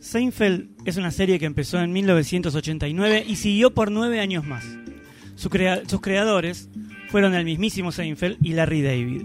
[0.00, 4.64] Seinfeld es una serie que empezó en 1989 y siguió por nueve años más.
[5.36, 6.70] sus creadores
[7.10, 9.22] fueron el mismísimo Seinfeld y Larry David.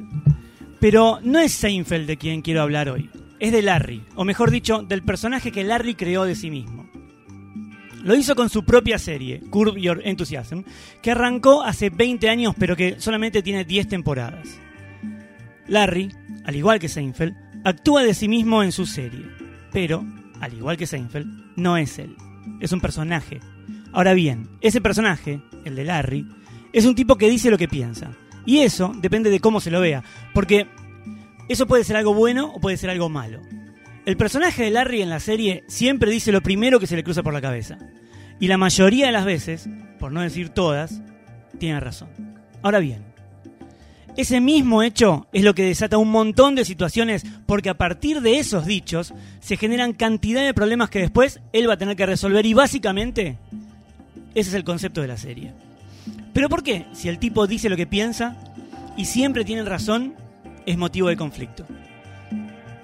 [0.81, 4.83] Pero no es Seinfeld de quien quiero hablar hoy, es de Larry, o mejor dicho,
[4.83, 6.89] del personaje que Larry creó de sí mismo.
[8.03, 10.63] Lo hizo con su propia serie, Curb Your Enthusiasm,
[11.01, 14.59] que arrancó hace 20 años pero que solamente tiene 10 temporadas.
[15.67, 16.11] Larry,
[16.43, 19.25] al igual que Seinfeld, actúa de sí mismo en su serie,
[19.71, 20.05] pero,
[20.41, 22.15] al igual que Seinfeld, no es él,
[22.59, 23.39] es un personaje.
[23.91, 26.27] Ahora bien, ese personaje, el de Larry,
[26.73, 28.11] es un tipo que dice lo que piensa.
[28.45, 30.03] Y eso depende de cómo se lo vea,
[30.33, 30.67] porque
[31.49, 33.41] eso puede ser algo bueno o puede ser algo malo.
[34.05, 37.23] El personaje de Larry en la serie siempre dice lo primero que se le cruza
[37.23, 37.77] por la cabeza.
[38.39, 39.67] Y la mayoría de las veces,
[39.99, 41.01] por no decir todas,
[41.57, 42.09] tiene razón.
[42.61, 43.03] Ahora bien,
[44.17, 48.39] ese mismo hecho es lo que desata un montón de situaciones porque a partir de
[48.39, 52.45] esos dichos se generan cantidad de problemas que después él va a tener que resolver
[52.45, 53.37] y básicamente
[54.33, 55.53] ese es el concepto de la serie.
[56.33, 56.85] Pero ¿por qué?
[56.93, 58.37] Si el tipo dice lo que piensa
[58.97, 60.15] y siempre tiene razón,
[60.65, 61.65] es motivo de conflicto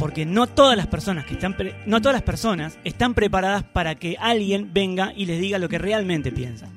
[0.02, 4.18] porque no todas las personas que están no todas las personas están preparadas para que
[4.20, 6.72] alguien venga y les diga lo que realmente piensan.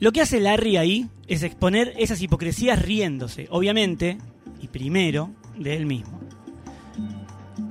[0.00, 4.18] Lo que hace Larry ahí es exponer esas hipocresías riéndose, obviamente,
[4.60, 6.20] y primero, de él mismo.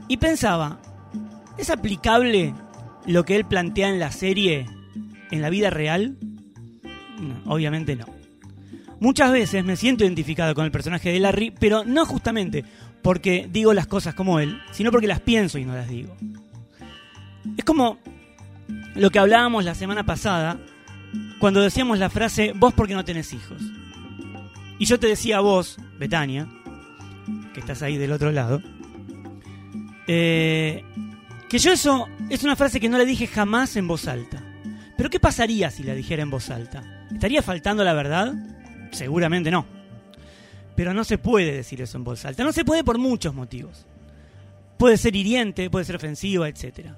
[0.08, 0.80] Y pensaba,
[1.58, 2.54] ¿es aplicable
[3.06, 4.66] lo que él plantea en la serie
[5.32, 6.18] en la vida real?
[7.46, 8.06] obviamente no.
[9.00, 12.64] Muchas veces me siento identificado con el personaje de Larry, pero no justamente
[13.02, 16.16] porque digo las cosas como él, sino porque las pienso y no las digo.
[17.58, 17.98] Es como
[18.96, 20.60] lo que hablábamos la semana pasada
[21.40, 23.62] cuando decíamos la frase vos porque no tenés hijos.
[24.80, 26.48] Y yo te decía a vos, Betania,
[27.54, 28.62] que estás ahí del otro lado,
[30.08, 30.84] eh,
[31.50, 34.44] que yo eso es una frase que no le dije jamás en voz alta.
[34.96, 37.08] Pero ¿qué pasaría si la dijera en voz alta?
[37.12, 38.34] ¿Estaría faltando la verdad?
[38.92, 39.66] Seguramente no.
[40.76, 42.44] Pero no se puede decir eso en voz alta.
[42.44, 43.86] No se puede por muchos motivos.
[44.78, 46.90] Puede ser hiriente, puede ser ofensiva, etc.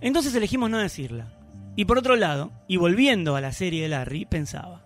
[0.00, 1.37] Entonces elegimos no decirla.
[1.78, 4.82] Y por otro lado, y volviendo a la serie de Larry, pensaba,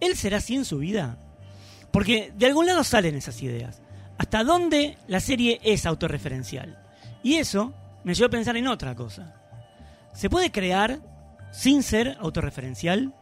[0.00, 1.18] ¿él será así en su vida?
[1.92, 3.82] Porque de algún lado salen esas ideas.
[4.16, 6.78] ¿Hasta dónde la serie es autorreferencial?
[7.22, 7.74] Y eso
[8.04, 9.34] me llevó a pensar en otra cosa.
[10.14, 10.98] ¿Se puede crear
[11.52, 13.14] sin ser autorreferencial?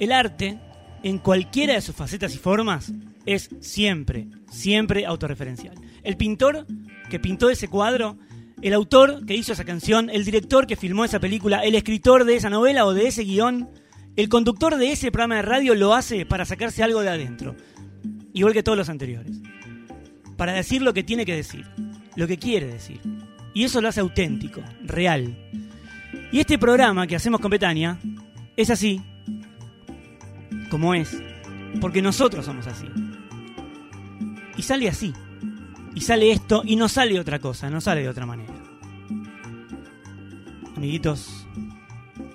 [0.00, 0.58] El arte,
[1.04, 2.92] en cualquiera de sus facetas y formas,
[3.26, 5.76] es siempre, siempre autorreferencial.
[6.02, 6.66] El pintor
[7.08, 8.18] que pintó ese cuadro,
[8.62, 12.36] el autor que hizo esa canción, el director que filmó esa película, el escritor de
[12.36, 13.68] esa novela o de ese guion,
[14.14, 17.56] el conductor de ese programa de radio lo hace para sacarse algo de adentro,
[18.32, 19.40] igual que todos los anteriores.
[20.36, 21.66] Para decir lo que tiene que decir,
[22.14, 23.00] lo que quiere decir.
[23.52, 25.36] Y eso lo hace auténtico, real.
[26.30, 27.98] Y este programa que hacemos con Betania
[28.56, 29.02] es así,
[30.70, 31.20] como es,
[31.80, 32.86] porque nosotros somos así.
[34.56, 35.12] Y sale así.
[35.94, 38.51] Y sale esto y no sale otra cosa, no sale de otra manera.
[40.82, 41.46] Amiguitos,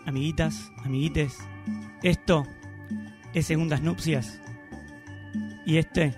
[0.06, 1.34] amiguitas, amiguites,
[2.02, 2.47] esto
[3.34, 4.40] es Segundas Nupcias.
[5.66, 6.16] Y este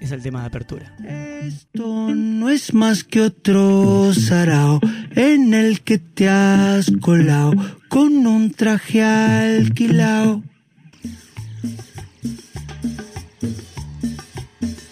[0.00, 0.94] es el tema de apertura.
[1.42, 4.78] Esto no es más que otro sarao
[5.10, 7.52] en el que te has colado
[7.88, 10.44] con un traje alquilado.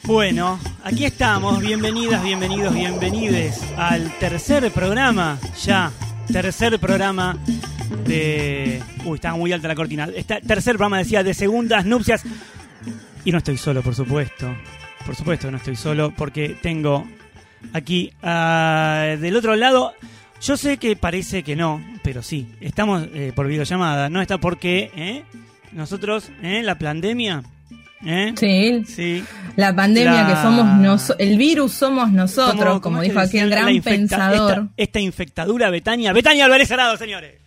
[0.02, 5.92] Bueno, aquí estamos, bienvenidas, bienvenidos, bienvenides al tercer programa, ya,
[6.32, 7.36] tercer programa
[8.06, 8.82] de...
[9.04, 10.08] Uy, estaba muy alta la cortina.
[10.14, 12.24] Este tercer programa, decía, de segundas nupcias.
[13.24, 14.54] Y no estoy solo, por supuesto.
[15.06, 17.06] Por supuesto que no estoy solo, porque tengo
[17.72, 19.94] aquí uh, del otro lado...
[20.42, 24.90] Yo sé que parece que no, pero sí, estamos eh, por videollamada, no está porque
[24.94, 25.22] ¿eh?
[25.72, 26.62] nosotros, ¿eh?
[26.62, 27.42] la pandemia,
[28.04, 28.34] ¿Eh?
[28.36, 28.84] Sí.
[28.86, 29.24] sí.
[29.56, 34.68] La pandemia que somos el virus somos nosotros, como dijo aquí el gran pensador.
[34.76, 37.44] Esta, infectadura Betania, Betania Álvarez Arado, señores.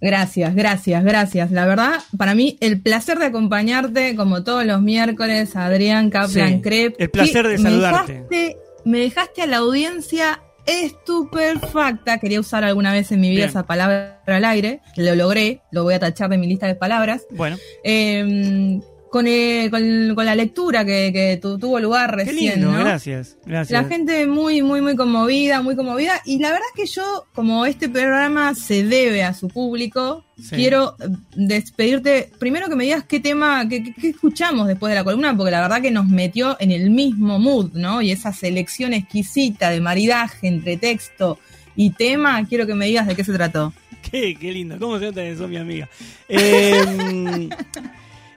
[0.00, 1.50] Gracias, gracias, gracias.
[1.50, 6.96] La verdad, para mí, el placer de acompañarte, como todos los miércoles, Adrián Kaplan Crep.
[6.98, 8.56] El placer de saludarte.
[8.84, 12.18] Me dejaste, a la audiencia estupefacta.
[12.18, 14.80] Quería usar alguna vez en mi vida esa palabra al aire.
[14.96, 17.26] Lo logré, lo voy a tachar de mi lista de palabras.
[17.30, 17.56] Bueno.
[17.82, 18.80] Eh,
[19.10, 22.80] con, eh, con, con la lectura que, que tu- tuvo lugar Qué recién, lindo, ¿no?
[22.80, 23.36] gracias.
[23.46, 23.82] Gracias.
[23.82, 26.20] La gente muy, muy, muy conmovida, muy conmovida.
[26.26, 30.54] Y la verdad es que yo, como este programa se debe a su público, Sí.
[30.56, 32.30] quiero eh, despedirte.
[32.38, 35.50] Primero que me digas qué tema, qué, qué- qué escuchamos después de la columna, porque
[35.50, 38.02] la verdad que nos metió en el mismo mood, ¿no?
[38.02, 41.38] Y esa selección exquisita de maridaje entre texto
[41.74, 43.72] y tema, quiero que me digas de qué se trató.
[44.10, 44.78] Qué, qué lindo.
[44.78, 45.88] ¿Cómo se nota que sos mi amiga?
[46.28, 47.48] Eh,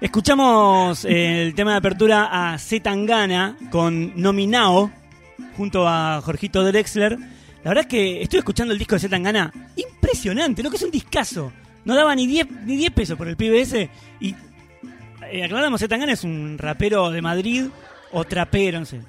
[0.01, 4.91] escuchamos eh, el tema de apertura a Z Tangana con Nominao
[5.57, 7.17] junto a Jorgito Drexler.
[7.63, 9.51] La verdad es que estoy escuchando el disco de Z Tangana.
[9.75, 11.51] Impresionante, lo que es un discazo.
[11.85, 13.89] No daba ni 10 ni 10 pesos por el PBS.
[14.19, 14.35] Y
[15.31, 17.65] eh, aclaramos, Z Tangana es un rapero de Madrid
[18.11, 18.99] o trapero, no sé,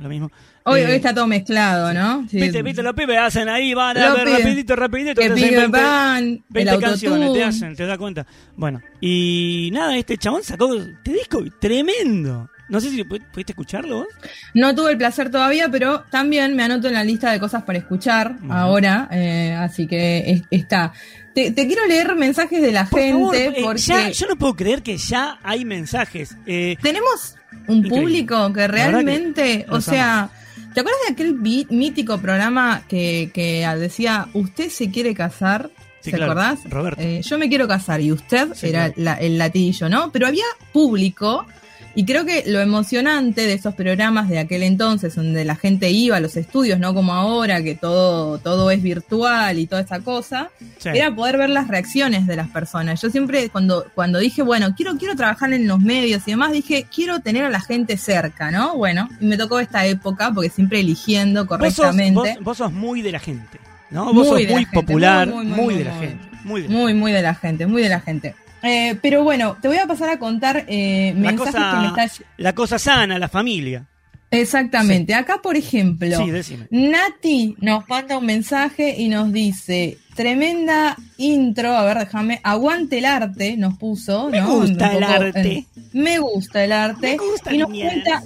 [0.00, 0.30] lo mismo.
[0.64, 2.26] Hoy, Eh, hoy está todo mezclado, ¿no?
[2.28, 2.40] Sí.
[2.40, 4.42] Viste, viste, los pibes hacen ahí, van a Los ver pibes.
[4.44, 5.20] rapidito, rapidito.
[5.20, 8.26] Que te hacen pibe 20 pan, el 20 canciones te hacen, te das cuenta.
[8.56, 12.48] Bueno, y nada, este chabón sacó este disco tremendo.
[12.68, 14.06] No sé si pu- pudiste escucharlo vos.
[14.54, 17.78] No tuve el placer todavía, pero también me anoto en la lista de cosas para
[17.78, 20.92] escuchar ahora, eh, así que es- está.
[21.34, 24.36] Te, te quiero leer mensajes de la Por gente favor, eh, porque ya, yo no
[24.36, 26.36] puedo creer que ya hay mensajes.
[26.46, 27.36] Eh, tenemos
[27.68, 30.30] un público que realmente, o sea,
[30.74, 31.34] ¿te acuerdas de aquel
[31.70, 35.70] mítico programa que, que decía, usted se quiere casar?
[36.00, 36.58] Sí, ¿Se claro, acordás?
[36.68, 37.00] Roberto.
[37.00, 38.94] Eh, yo me quiero casar y usted Sí, era claro.
[38.96, 40.10] la- el latillo, ¿no?
[40.10, 41.46] Pero había público
[41.94, 46.16] y creo que lo emocionante de esos programas de aquel entonces, donde la gente iba
[46.16, 50.50] a los estudios, no como ahora que todo, todo es virtual y toda esa cosa,
[50.78, 50.88] sí.
[50.88, 53.00] era poder ver las reacciones de las personas.
[53.00, 56.86] Yo siempre cuando, cuando dije, bueno, quiero, quiero trabajar en los medios y demás, dije,
[56.94, 58.76] quiero tener a la gente cerca, ¿no?
[58.76, 62.14] Bueno, y me tocó esta época porque siempre eligiendo vos, sos, correctamente.
[62.14, 63.58] vos, vos sos muy de la gente.
[63.92, 64.12] ¿no?
[64.12, 66.28] Vos sos Muy la muy popular, muy, muy, muy, de la gente.
[66.44, 68.34] Muy, muy de la gente, muy de la gente.
[68.62, 72.04] Eh, pero bueno, te voy a pasar a contar eh, La mensajes cosa- que me
[72.04, 72.24] está...
[72.36, 73.86] La cosa sana, la familia.
[74.30, 75.12] Exactamente.
[75.14, 76.56] Acá, por ejemplo, Sí.
[76.70, 83.04] Nati nos manda un mensaje y nos dice, tremenda intro, a ver, déjame, aguante el
[83.04, 84.30] arte, nos puso.
[84.30, 84.48] Me ¿no?
[84.60, 85.52] gusta el poco, arte.
[85.52, 87.10] eh, me gusta el arte.
[87.10, 87.92] Me gusta, y nos niñas.
[87.92, 88.22] cuenta,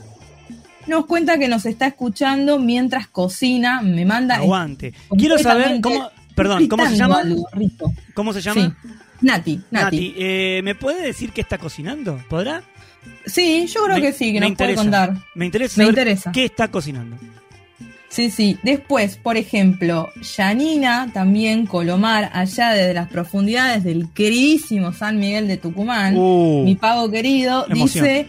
[0.86, 4.36] nos cuenta que nos está escuchando mientras cocina, me manda...
[4.36, 4.94] Aguante.
[5.18, 6.08] Quiero saber cómo.
[6.36, 7.18] Perdón, ¿cómo se llama?
[7.20, 7.48] algo.
[8.14, 8.60] ¿Cómo se llama?
[8.82, 8.88] Sí.
[9.20, 9.84] Nati, Nati.
[9.96, 12.20] Nati, eh, ¿me puede decir qué está cocinando?
[12.28, 12.62] ¿Podrá?
[13.24, 15.14] Sí, yo creo Me- que sí, que me nos puede contar.
[15.34, 16.32] Me interesa Me interesa.
[16.32, 17.16] qué está cocinando.
[18.08, 18.56] Sí, sí.
[18.62, 25.56] Después, por ejemplo, Yanina, también Colomar, allá desde las profundidades del queridísimo San Miguel de
[25.58, 28.04] Tucumán, Uh, mi pago querido, Emoción.
[28.04, 28.26] dice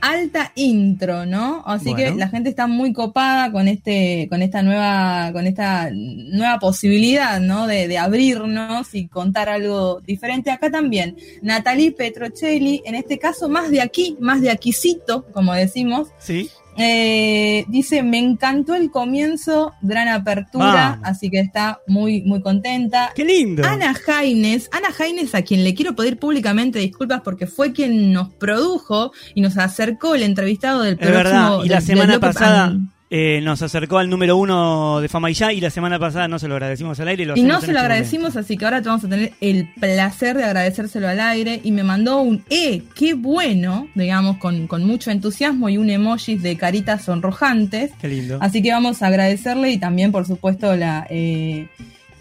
[0.00, 1.62] alta intro, ¿no?
[1.66, 1.96] Así Bueno.
[2.12, 7.40] que la gente está muy copada con este, con esta nueva, con esta nueva posibilidad,
[7.40, 7.66] ¿no?
[7.66, 10.50] De, de abrirnos y contar algo diferente.
[10.50, 16.08] Acá también, Natalie Petrocelli, en este caso más de aquí, más de aquícito, como decimos,
[16.18, 16.50] sí.
[16.78, 21.08] Eh, dice, me encantó el comienzo, gran apertura, Vamos.
[21.08, 23.12] así que está muy, muy contenta.
[23.14, 23.64] Qué lindo.
[23.66, 28.32] Ana Jaines, Ana Jaines, a quien le quiero pedir públicamente disculpas porque fue quien nos
[28.34, 31.22] produjo y nos acercó el entrevistado del es próximo.
[31.24, 31.64] verdad.
[31.64, 32.92] Y la semana pasada pan.
[33.10, 35.52] Eh, nos acercó al número uno de Fama y Ya.
[35.52, 37.24] Y la semana pasada no se lo agradecimos al aire.
[37.24, 38.40] lo Y no se lo este agradecimos, momento.
[38.40, 41.60] así que ahora te vamos a tener el placer de agradecérselo al aire.
[41.64, 42.82] Y me mandó un ¡eh!
[42.94, 43.88] ¡Qué bueno!
[43.94, 47.92] Digamos, con, con mucho entusiasmo y un emoji de caritas sonrojantes.
[48.00, 48.38] Qué lindo.
[48.42, 51.68] Así que vamos a agradecerle y también, por supuesto, la, eh,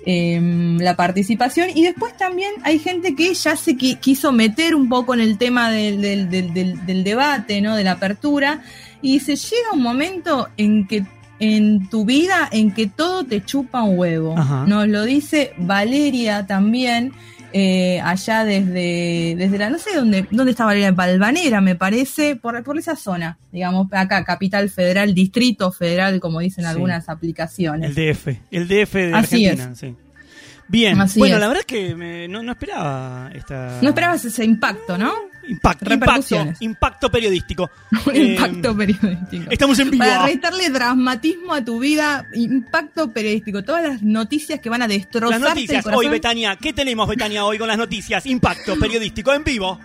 [0.05, 1.69] em, la participación.
[1.75, 5.37] Y después también hay gente que ya se qui- quiso meter un poco en el
[5.37, 7.75] tema del- del- del debate, ¿no?
[7.75, 8.61] De la apertura.
[9.01, 11.05] Y dice, llega un momento en que
[11.39, 14.35] en tu vida en que todo te chupa un huevo.
[14.37, 14.65] Ajá.
[14.67, 17.13] Nos lo dice Valeria también.
[17.53, 22.61] eh, allá desde, desde la, no sé dónde, dónde está Valeria, Balvanera, me parece, por,
[22.61, 26.69] por esa zona, digamos, acá, Capital Federal, Distrito Federal, como dicen Sí.
[26.69, 27.95] algunas aplicaciones.
[27.97, 28.27] El DF.
[28.51, 29.75] El DF de Así Argentina.
[29.75, 29.95] Sí.
[30.67, 30.99] Bien.
[30.99, 31.41] Así bueno, es.
[31.41, 33.79] la verdad es que me- no, no esperaba esta.
[33.81, 35.13] No esperabas ese impacto, ¿no?
[35.47, 37.69] Impacto, impacto, impacto periodístico.
[38.13, 39.51] Eh, impacto periodístico.
[39.51, 40.03] Estamos en vivo.
[40.03, 44.97] Para restarle dramatismo a tu vida, impacto periodístico, todas las noticias que van a Las
[44.97, 46.55] destrozarte el noticias hoy, Betania.
[46.55, 48.25] ¿Qué tenemos, Betania, hoy con las noticias?
[48.25, 49.79] Impacto periodístico en vivo.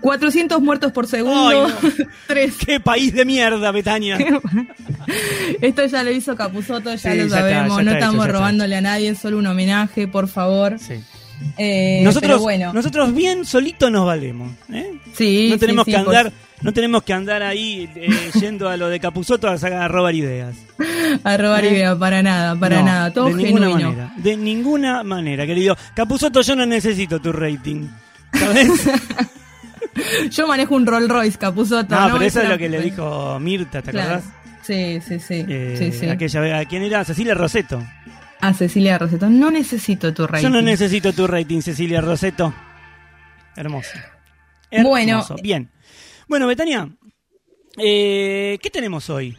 [0.00, 1.66] 400 muertos por segundo.
[1.66, 2.06] Ay, no.
[2.26, 2.54] Tres.
[2.64, 4.18] ¡Qué país de mierda, Betania!
[5.60, 7.84] Esto ya lo hizo Capuzoto, ya Sí, lo ya está, sabemos.
[7.84, 10.78] no estamos robándole a nadie, es solo un homenaje, por favor.
[10.78, 10.94] Sí.
[11.56, 14.52] Eh, nosotros, bueno, nosotros bien solitos nos valemos.
[14.72, 14.92] ¿eh?
[15.14, 18.68] sí, no tenemos sí, que sí, por- andar, no tenemos que andar ahí eh, yendo
[18.68, 20.56] a lo de Capuzoto a, a robar ideas.
[21.24, 21.70] a robar ¿Eh?
[21.70, 24.12] idea, para nada, para No, nada, todo de ninguna manera.
[24.16, 25.76] De ninguna manera, querido.
[25.94, 27.86] Capuzoto, yo no necesito tu rating.
[28.32, 28.68] ¿Sabes?
[30.30, 31.92] Yo manejo un Rolls Royce, Capuzoto.
[31.94, 32.14] No, ¿no?
[32.14, 34.14] pero eso es lo que le dijo Mirta, ¿te Claro.
[34.16, 34.32] acordás?
[34.62, 35.44] Sí, sí, sí.
[35.76, 36.08] Sí, sí.
[36.08, 37.04] Aquella vez, ¿a quién era?
[37.04, 37.82] Cecilia Roseto.
[38.40, 39.28] A Cecilia Roseto.
[39.28, 40.44] No necesito tu rating.
[40.44, 42.54] Yo no necesito tu rating, Cecilia Roseto.
[43.56, 43.90] Hermoso.
[44.70, 44.88] Hermoso.
[44.90, 45.24] Bueno.
[45.42, 45.70] Bien.
[46.28, 46.88] Bueno, Betania,
[47.76, 49.36] eh, ¿qué tenemos hoy?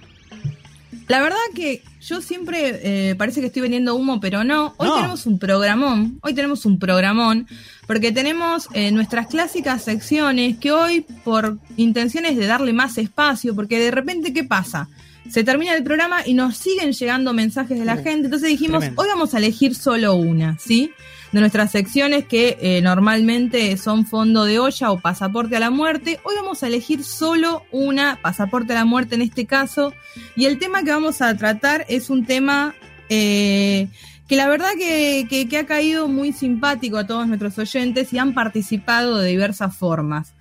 [1.07, 4.73] La verdad que yo siempre eh, parece que estoy vendiendo humo, pero no.
[4.77, 4.95] Hoy No.
[4.95, 6.19] tenemos un programón.
[6.21, 7.47] Hoy tenemos un programón.
[7.87, 13.79] Porque tenemos eh, nuestras clásicas secciones que hoy, por intenciones de darle más espacio, porque
[13.79, 14.87] de repente, ¿qué pasa?
[15.31, 18.25] Se termina el programa y nos siguen llegando mensajes de la Uh, gente.
[18.25, 19.01] Entonces dijimos, tremendo.
[19.01, 20.91] hoy vamos a elegir solo una, ¿sí?
[21.31, 26.19] De nuestras secciones que eh, normalmente son fondo de olla o pasaporte a la muerte.
[26.24, 29.93] Hoy vamos a elegir solo una, pasaporte a la muerte en este caso.
[30.36, 32.74] Y el tema que vamos a tratar es un tema
[33.09, 33.88] eh,
[34.27, 38.17] que la verdad que, que- que ha caído muy simpático a todos nuestros oyentes y
[38.17, 40.33] han participado de diversas formas.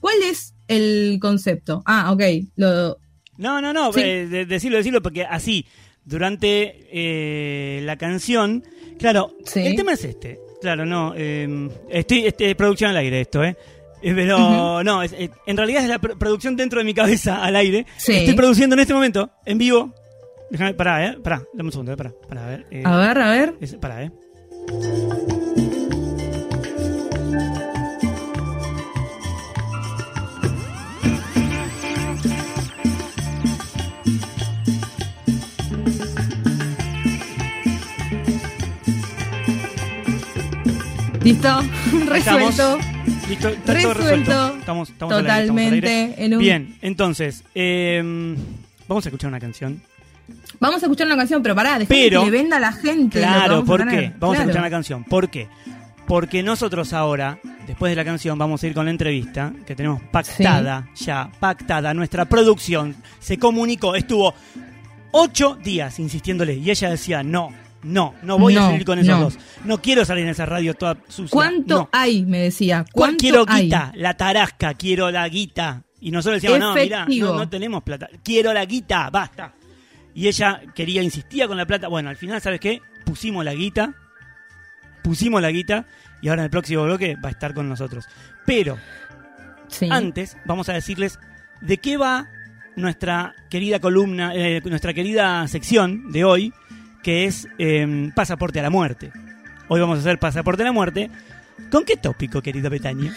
[0.00, 1.82] ¿Cuál es el concepto?
[1.84, 2.22] Ah, ok.
[2.56, 2.96] Lo,
[3.40, 4.00] No, no, no, Sí.
[4.00, 5.66] eh, de- decirlo, decirlo, porque así,
[6.04, 8.62] durante eh, la canción,
[8.98, 9.66] claro, Sí.
[9.66, 10.38] el tema es este.
[10.60, 13.56] Claro, no, eh, estoy, este, producción al aire esto, ¿eh?
[14.02, 17.42] Eh, Pero no, es- eh, en realidad es la pr- producción dentro de mi cabeza
[17.44, 17.86] al aire.
[17.96, 18.12] Sí.
[18.12, 19.92] Estoy produciendo en este momento, en vivo.
[20.50, 21.16] Déjame, pará, ¿eh?
[21.22, 21.96] Pará, dame un segundo, ¿eh?
[21.96, 22.66] Pará, pará, a ver.
[22.70, 23.54] eh, a ver, a ver.
[23.60, 24.10] es- pará, ¿eh?
[41.22, 41.60] ¿Listo?
[42.06, 42.78] Resuelto.
[43.28, 44.56] Listo, está todo Resuelto.
[44.58, 45.80] Estamos, estamos al aire, estamos al aire.
[45.80, 46.24] Totalmente.
[46.24, 48.02] en un- Bien, entonces, eh,
[48.88, 49.82] vamos a escuchar una canción.
[50.58, 53.18] Vamos a escuchar una canción, pero pará, Pero- que le venda a la gente.
[53.18, 54.12] Claro, ¿por qué?
[54.18, 55.04] Vamos a escuchar una canción.
[55.04, 55.48] ¿Por qué?
[56.06, 60.00] Porque nosotros ahora, después de la canción, vamos a ir con la entrevista que tenemos
[60.10, 61.94] pactada ya, pactada.
[61.94, 64.34] Nuestra producción se comunicó, estuvo
[65.12, 69.24] ocho días insistiéndole y ella decía, no, no, no voy a salir con esos no.
[69.24, 69.38] dos.
[69.64, 71.30] No quiero salir en esa radio toda sucia.
[71.32, 71.88] ¿Cuánto no.
[71.92, 72.24] hay?
[72.24, 72.84] Me decía.
[72.92, 73.64] ¿Cuál ¿Cuánto quiero hay?
[73.64, 73.92] guita?
[73.94, 75.82] La tarasca, quiero la guita.
[76.00, 78.08] Y nosotros decíamos, no, mira, no, no tenemos plata.
[78.22, 79.52] Quiero la guita, basta.
[80.14, 81.88] Y ella quería, insistía con la plata.
[81.88, 82.80] Bueno, al final, ¿sabes qué?
[83.04, 83.94] Pusimos la guita.
[85.02, 85.86] Pusimos la guita.
[86.22, 88.06] Y ahora en el próximo bloque va a estar con nosotros.
[88.46, 88.78] Pero
[89.68, 89.88] Sí.
[89.90, 91.18] antes vamos a decirles
[91.60, 92.28] de qué va
[92.76, 96.52] nuestra querida columna, eh, nuestra querida sección de hoy,
[97.02, 99.10] que es eh, Pasaporte a la Muerte.
[99.68, 101.10] Hoy vamos a hacer Pasaporte a la Muerte.
[101.70, 103.14] ¿Con qué tópico, querida Betania?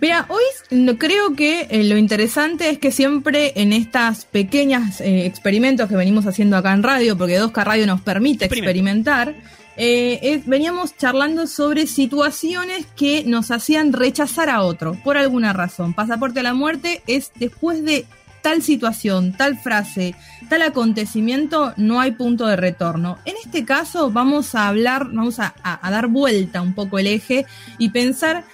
[0.00, 5.26] Mira, hoy no- creo que eh, lo interesante es que siempre en estas pequeñas eh,
[5.26, 9.34] experimentos que venimos haciendo acá en radio, porque 2K Radio nos permite experimentar,
[9.76, 15.94] eh, veníamos charlando sobre situaciones que nos hacían rechazar a otro, por alguna razón.
[15.94, 18.04] Pasaporte a la muerte es después de
[18.44, 20.14] tal situación, tal frase,
[20.50, 23.18] tal acontecimiento, no hay punto de retorno.
[23.24, 27.06] En este caso vamos a hablar, vamos a, a- a dar vuelta un poco el
[27.06, 27.46] eje
[27.78, 28.44] y pensar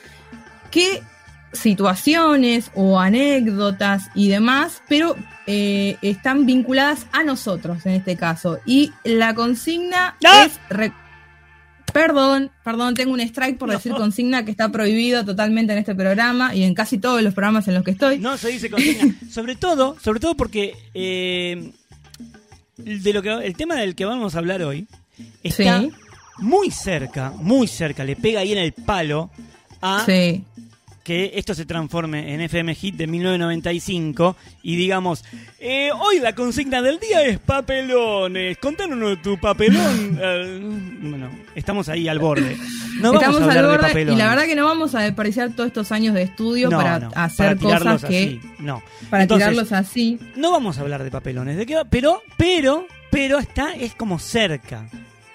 [0.70, 1.02] qué
[1.52, 5.16] situaciones o anécdotas y demás, pero
[5.47, 8.59] eh, están vinculadas a nosotros en este caso.
[8.64, 10.47] Y la consigna ¡Ah!
[10.47, 10.61] es...
[11.92, 16.54] Perdón, perdón, tengo un strike por decir consigna que está prohibido totalmente en este programa
[16.54, 18.18] y en casi todos los programas en los que estoy.
[18.18, 19.14] No se dice consigna.
[19.30, 21.73] sobre todo, sobre todo porque eh,
[22.76, 24.87] de lo que el tema del que vamos a hablar hoy
[25.42, 25.90] está Sí.
[26.38, 29.30] muy cerca, muy cerca, le pega ahí en el palo
[29.82, 30.44] a Sí.
[31.11, 35.25] Que esto se transforme en FM Hit de 1995 y digamos,
[35.59, 40.21] eh, hoy la consigna del día es papelones, contanos tu papelón.
[41.00, 42.57] Bueno, estamos ahí al borde.
[43.00, 44.19] No vamos Estamos a al hablar de borde y papelones.
[44.19, 47.11] la verdad que no vamos a desperdiciar todos estos años de estudio No, para no,
[47.14, 48.23] hacer para cosas que...
[48.25, 48.81] así, no.
[49.09, 50.19] Para Entonces, tirarlos así.
[50.37, 51.85] No vamos a hablar de papelones, ¿de qué va?
[51.87, 54.87] Pero, pero, pero está, es como cerca.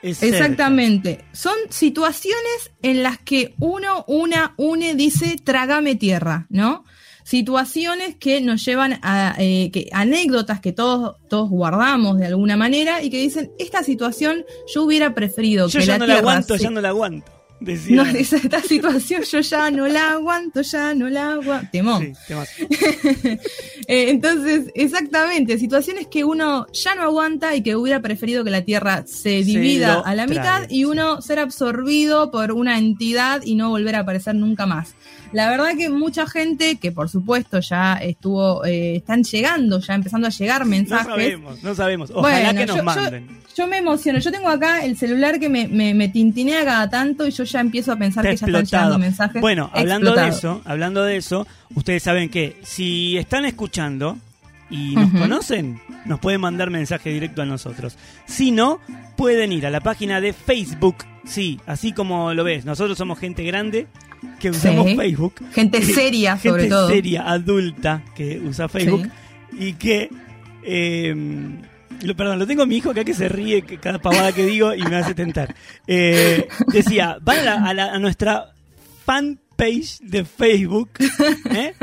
[0.05, 0.38] Es cerca.
[0.38, 1.25] Exactamente.
[1.33, 6.83] Son situaciones en las que uno, una, une dice, trágame tierra, ¿no?
[7.24, 13.01] Situaciones que nos llevan a eh, que, anécdotas que todos, todos guardamos de alguna manera
[13.01, 16.55] y que dicen, esta situación yo hubiera preferido Yo que ya la no la aguanto,
[16.55, 17.31] se- ya no la aguanto.
[17.59, 17.95] Decía.
[17.95, 21.69] No, dice, esta situación yo ya no la aguanto, ya no la aguanto.
[21.71, 22.15] Temón.
[22.27, 22.33] Sí.
[23.88, 28.63] Eh, entonces, exactamente, situaciones que uno ya no aguanta y que hubiera preferido que la
[28.63, 33.69] Tierra se divida a la mitad y uno ser absorbido por una entidad y no
[33.69, 34.95] volver a aparecer nunca más.
[35.32, 40.27] La verdad que mucha gente que por supuesto ya estuvo, eh, están llegando, ya empezando
[40.27, 41.08] a llegar mensajes.
[41.08, 42.12] No sabemos, no sabemos.
[42.13, 43.27] Ojalá que nos manden.
[43.55, 44.20] Yo, me emociono.
[44.20, 47.91] Yo tengo acá el celular que me, me, tintinea cada tanto y yo ya empiezo
[47.91, 49.41] a pensar que ya están llegando mensajes.
[49.41, 54.17] Bueno, hablando de eso, hablando de eso, ustedes saben que si están escuchando
[54.70, 57.98] y nos conocen, nos pueden mandar mensaje directo a nosotros.
[58.25, 58.79] Si no,
[59.15, 60.98] pueden ir a la página de Facebook.
[61.25, 63.88] Sí, así como lo ves, nosotros somos gente grande
[64.39, 65.34] que usamos Facebook.
[65.53, 66.89] Gente seria, sobre gente todo.
[66.89, 69.10] seria, adulta, que usa Facebook.
[69.58, 70.10] Y que...
[70.63, 71.15] Eh,
[72.17, 74.84] perdón, lo tengo a mi hijo acá que se ríe cada pavada que digo y
[74.84, 75.55] me hace tentar.
[75.88, 78.53] Eh, decía, van a, nuestra
[79.05, 80.89] fanpage de Facebook,
[81.51, 81.74] ¿eh?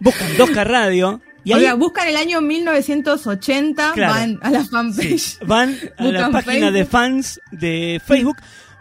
[0.00, 5.38] buscan 2K Radio y Oiga, buscan el año 1980, van a la fanpage.
[5.44, 8.38] van a la página de fans de Facebook,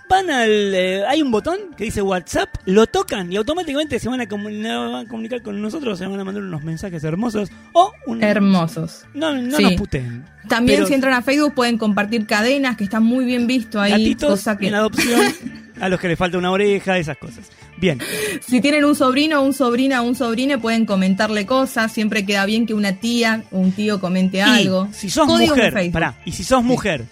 [0.10, 0.74] van al...
[0.74, 5.41] Eh, hay un botón que dice WhatsApp, lo tocan y automáticamente se van a, comunicar
[5.41, 7.91] con nosotros, se van a mandar unos mensajes hermosos o
[8.22, 9.05] Hermosos.
[9.13, 10.25] No, no nos puteen.
[10.48, 14.15] También si entran a Facebook pueden compartir cadenas, que está muy bien visto ahí.
[14.15, 14.67] cosa que...
[14.67, 15.22] en adopción,
[15.79, 17.50] a los que les falta una oreja, esas cosas.
[17.77, 18.00] Bien.
[18.45, 21.91] Si tienen un sobrino, un sobrina, un sobrine, pueden comentarle cosas.
[21.91, 24.88] Siempre queda bien que una tía o un tío comente algo.
[24.91, 27.05] Si sos mujer, pará, y si sos mujer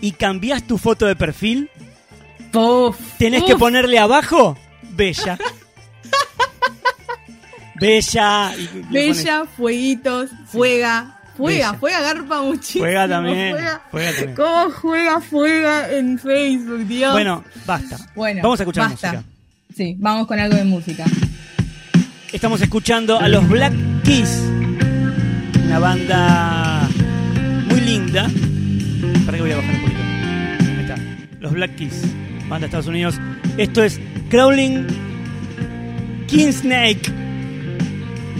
[0.00, 1.70] y cambias tu foto de perfil,
[3.18, 4.56] tenés que ponerle abajo
[4.96, 5.38] Bella.
[7.78, 8.52] Bella.
[8.90, 11.12] Bella, fueguitos, fuega.
[11.36, 12.84] Juega, juega garpa muchísimo.
[12.84, 13.52] Juega también.
[13.90, 14.34] Juega, también.
[14.34, 17.12] ¿Cómo juega, juega en Facebook, Dios?
[17.12, 17.98] Bueno, basta.
[18.14, 19.22] Bueno, Vamos a escuchar música.
[19.76, 21.04] Sí, vamos con algo de música.
[22.32, 24.42] Estamos escuchando a los Black Keys,
[25.64, 26.88] una banda
[27.68, 28.30] muy linda.
[29.26, 30.00] Para que voy a bajar un poquito.
[30.00, 30.96] Ahí está.
[31.40, 32.02] Los Black Keys,
[32.48, 33.16] banda de Estados Unidos.
[33.56, 34.86] Esto es Crawling
[36.26, 37.12] King Snake.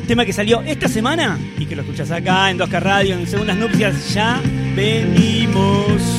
[0.07, 3.57] Tema que salió esta semana y que lo escuchas acá en 2K Radio en Segundas
[3.57, 4.15] Nupcias.
[4.15, 4.41] Ya
[4.75, 6.16] venimos.